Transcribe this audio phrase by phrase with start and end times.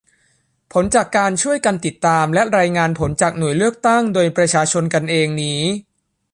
[0.73, 5.61] ผลจากการช่วยกันติดตามและรายงานผลจากหน่วยเลือกตั้งโดยประชาชนกันเองนี้